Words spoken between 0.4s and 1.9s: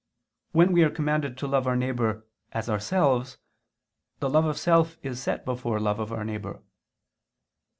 When we are commanded to love our